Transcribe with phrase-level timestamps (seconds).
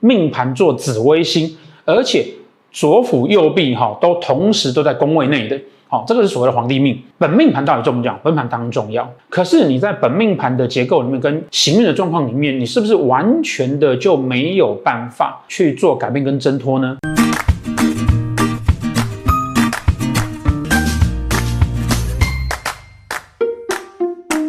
[0.00, 2.26] 命盘做紫微星，而且
[2.72, 5.60] 左辅右弼哈都同时都在宫位内的。
[5.88, 6.96] 好，这个是所谓的皇帝命。
[7.18, 8.20] 本命盘到底重不重要？
[8.22, 9.12] 本盘当然重要。
[9.28, 16.96] 可是你在本命盘的结构里面跟行运的状况里面，你是不是完全的就没有办法去做改变跟挣脱呢？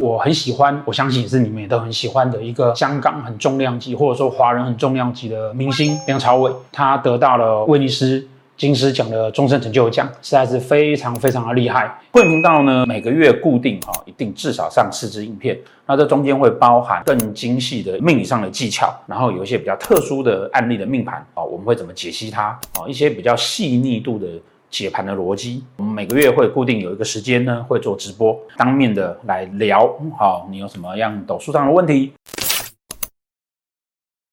[0.02, 8.28] 我很喜欢，我相信也是你们也都很喜欢的一个香港很重量级，或者说华人很重量级的明星梁朝伟，他得到了威尼斯。
[8.58, 11.92] 金狮奖的终身成就奖实在是非常非常的厉害。
[12.12, 15.58] 贵频道呢，每个月固定哈，一定至少上四支影片。
[15.88, 22.86] 那这中间会包含更精细的命理上的技巧，然后有一些比较特殊的案例的命盘啊，我们会怎么解析它啊？
[22.88, 24.28] 一些比较细腻度的
[24.72, 25.64] 解盘的逻辑。
[25.78, 29.94] 我们每个月会固定有一个时间呢，会做直播，当面的来聊。
[30.18, 32.14] 好，你有什么样斗数上的问题？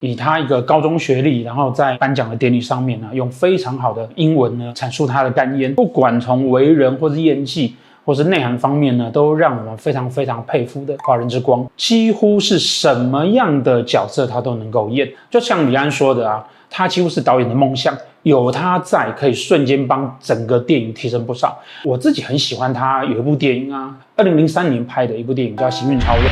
[0.01, 15.13] 以他一个高中学历，然后在颁奖的典礼上面呢，用非常好的英文呢阐述他的感言，不管从为人或是演技，或是内涵方面呢，都让我们非常非常佩服的华人之光，几乎是什么样的角色他都能够演。
[15.29, 17.99] 就像李安说的啊，他几乎是导演的梦想，
[18.29, 21.59] 有他在可以瞬间帮整个电影提升不少。
[21.83, 26.25] 我自己很喜欢他有一部电影啊，二零零三年拍的一部电影叫《行运超人》。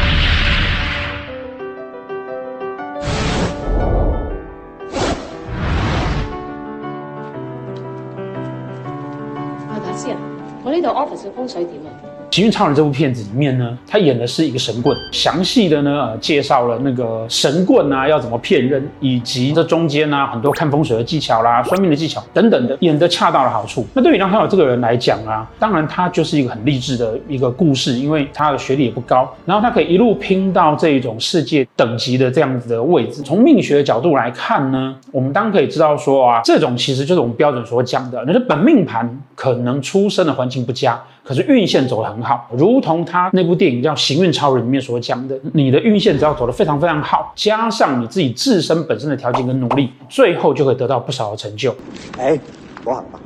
[10.62, 11.88] 我呢度 office 嘅风水点啊？
[12.30, 23.86] 《行运超人》这部片子里面呢，他演的是一个神棍，详细的呢、介绍了那个神棍啊要怎么骗人，以及这中间呢、啊、很多看风水的技巧啦、算命的技巧等等的，演得恰到了好处。
[23.94, 33.22] 那对于梁朝伟这个人来讲啊，当然他就是一个很励志的一个故事，因为他的学历也不高，然后他可以一路拼到这种世界等级的这样子的位置。
[33.22, 41.00] 从命学的角度来看呢，我们当然可以知道说啊，这种其实就是我们标准所讲的，那是本命盘可能出生的环境不佳。
[41.22, 51.74] 可是运线走得很好，如同他那部电影叫《行运超人》里面所讲的，你的运线只要走得非常非常好，加上你自己自身本身的条件跟努力，最后就会得到不少的成就。
[52.18, 52.40] 诶，
[52.84, 53.18] 好行吧？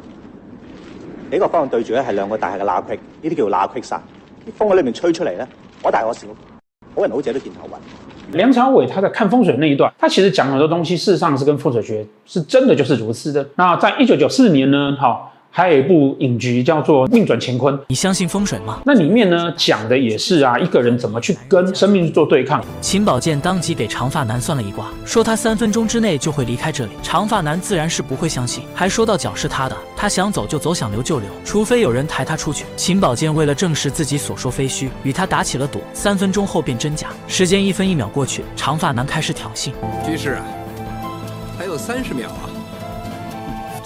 [1.31, 3.99] 呢个方向对住咧系两个大厦嘅罅隙，呢啲叫罅隙煞。
[4.49, 5.47] 啲风喺里面吹出嚟咧，
[5.83, 6.27] 我大我小，
[6.95, 7.73] 好人好者都见头晕。
[8.33, 13.47] 梁朝伟他在看风水那一段，他其实讲很多东西，事实上是跟风水学是真的就是如此的。
[13.57, 15.31] 那在一九九四年呢，好。
[15.53, 18.81] 还有一部影集叫做《命转乾坤》，你相信风水吗？
[18.87, 22.65] 那里面呢，讲的也是啊，一个人怎么去跟生命去做对抗。
[22.81, 26.93] 秦宝剑当即给长发男算了一卦，说他三分钟之内就会离开这里。
[27.03, 32.65] 长发男自然是不会相信，还说到脚是他的，他想走就走，想留就留，除非有人抬他出去。
[32.77, 35.81] 秦宝剑为了证实自己所说非虚，与他打起了赌。
[35.93, 39.73] 三分钟后变真假，时间一分一秒过去，长发男开始挑衅
[40.07, 40.45] ：“居士啊，
[41.59, 42.47] 还有三十秒啊。”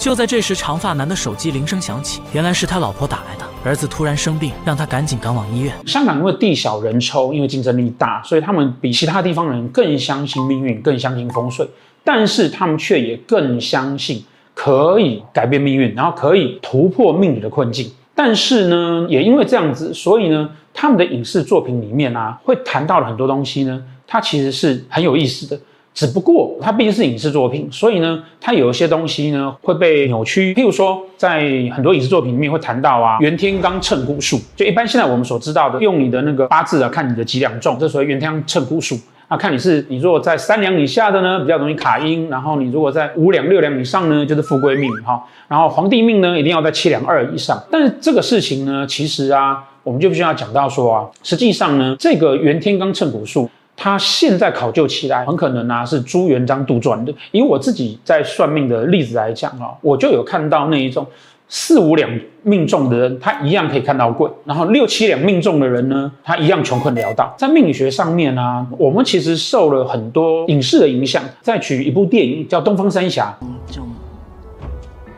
[0.05, 3.45] 就在这时，长发男的手机铃声响起，原来是他老婆打来的。
[3.63, 5.73] 儿子突然生病，让他赶紧赶往医院。
[5.87, 11.67] 香港因为地小人稠，因为竞争力大，所以他们比其他地方人更相信命运，更相信风水。
[12.03, 14.23] 但是他们却也更相信
[14.53, 17.91] 可以改变命运，然后可以突破命理的困境。
[18.13, 25.59] 但是呢，也因为这样子，所以呢，他们的影视作品里面啊，会谈到了很多东西呢，它其实是很有意思的。
[25.95, 30.53] 只不过它毕竟是影视作品，所以呢，它有一些东西呢会被扭曲。
[30.53, 31.39] 譬如说，在
[31.73, 38.99] 很多影视作品里面会谈到啊，袁天罡称蛊术，就一般现在我们所知道的，用你的那个八字啊，看你的几两重，这所谓袁天罡称蛊术。
[39.29, 45.23] 啊，看你是你如果在三两以下的呢，比较容易卡阴；然后你如果在五两六两以上呢，就是富贵命哈。
[45.47, 47.57] 然后皇帝命呢，一定要在七两二以上。
[47.71, 53.49] 但是这个事情呢，其实啊，我们就必须要讲到说啊，实际上呢，这个袁天罡称蛊术。
[53.77, 57.13] 他现在考究起来，很可能啊是朱元璋杜撰的。
[57.31, 61.05] 以我自己在算命的例子来讲啊，我就有看到那一种
[61.47, 62.09] 四五两
[62.43, 67.33] 命中的人，他一样可以看到贵；然后六七两命中的人呢，他一样穷困潦倒。
[67.37, 71.21] 在命理学上面啊，我们其实受了很多影视的影响。
[71.41, 73.37] 再举一部电影叫《东方三侠》，
[73.75, 73.87] 中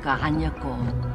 [0.04, 1.07] 拣一个。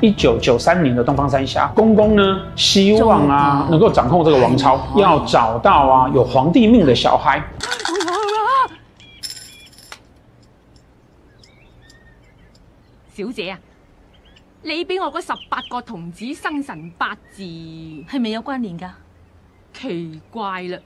[0.00, 7.42] 一九九三年的东方三侠，公公呢希望啊能够掌控这个王朝，要找到啊有皇帝命的小孩。
[13.14, 13.58] 小姐啊，
[14.62, 18.92] 你俾我嗰十八个童子生辰八字系咪有关联噶？
[19.72, 20.78] 奇怪啦，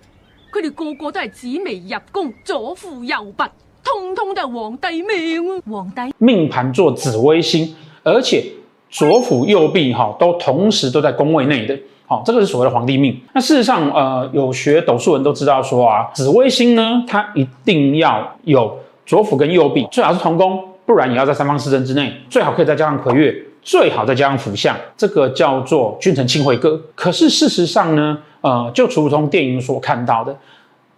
[0.53, 3.45] 佢哋个个都系紫微入宫，左辅右弼，
[3.83, 5.63] 通通都系皇帝命啊！
[5.71, 7.75] 皇帝命盘做紫微星，
[8.05, 8.58] 而且。
[8.91, 13.21] 左辅右弼哈都同时都在宫位内的，好，这个是所谓的皇帝命。
[13.35, 26.81] 那事实上，呃，有学斗数人都知道说啊，紫微星呢，它一定要有左辅跟右弼，最好是同宫，不然也要在三方四正之内，最好可以再加上魁月，最好再加上辅相，这个叫做君臣庆会歌。
[26.95, 30.35] 可是事实上呢，呃，就如同电影所看到的，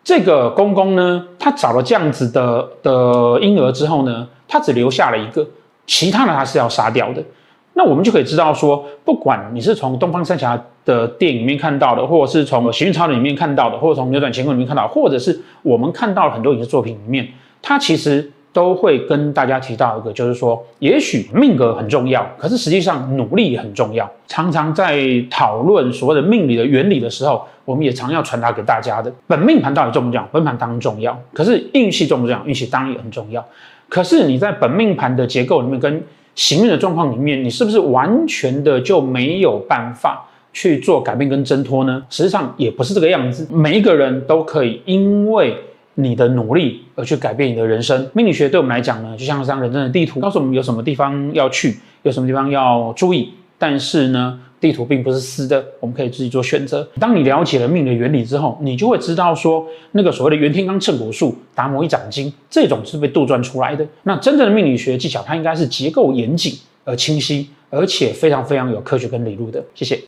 [0.05, 5.45] 这个公公呢，他找了这样子的的婴儿之后呢，他只留下了一个，
[5.87, 7.21] 其他的他是要杀掉的。
[7.81, 17.27] 那我们就可以知道说，不管你是从东方三侠的电影里面看到的，或者是从《行运超人》里面看到的，或者从《扭转乾坤》里面看到，或者是我们看到很多影视作品里面，
[17.63, 24.07] 它其实都会跟大家提到一个，就是说，也许命格很重要，可是实际上努力也很重要。
[24.27, 25.01] 常常在
[25.31, 30.29] 讨论所谓的命理的原理的时候，我们也常要传达给大家的，本命盘到底重不重要？
[30.31, 32.45] 本盘当然重要，可是运气重不重要？
[32.45, 33.43] 运气当然也很重要。
[33.89, 36.03] 可是你在本命盘的结构里面跟
[36.35, 42.03] 行运的状况里面，你是不是完全的就没有办法去做改变跟挣脱呢？
[42.09, 45.57] 实际上也不是这个样子，每一个人都可以因为
[45.95, 48.09] 你的努力而去改变你的人生。
[48.15, 53.35] 命理学对我们来讲呢，就像一张人生的地图，告诉我们有什么地方要去，有什么地方要注意。
[53.59, 56.87] 但是呢，地图并不是私的，我们可以自己做选择。
[57.01, 63.87] 当你了解了命的原理之后，你就会知道说，那个所谓的袁天罡称骨术、达摩一掌经，这种是被杜撰出来的。
[64.03, 66.53] 那真正的命理学技巧，它应该是结构严谨
[66.85, 69.65] 而清晰，而且非常非常有科学跟理路的。
[69.75, 69.99] 谢谢。